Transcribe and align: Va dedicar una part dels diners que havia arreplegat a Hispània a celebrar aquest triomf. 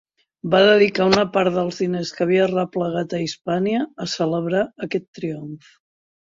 Va 0.53 0.59
dedicar 0.67 1.05
una 1.09 1.25
part 1.35 1.53
dels 1.57 1.81
diners 1.83 2.13
que 2.19 2.23
havia 2.25 2.45
arreplegat 2.45 3.13
a 3.19 3.19
Hispània 3.27 3.83
a 4.07 4.09
celebrar 4.15 4.65
aquest 4.89 5.07
triomf. 5.21 5.71